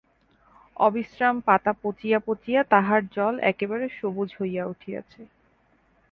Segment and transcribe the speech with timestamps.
[0.77, 5.21] অবিশ্রাম পাতা পচিয়া পচিয়া তাহার জল একেবারে সবুজ হইয়া উঠিয়াছে।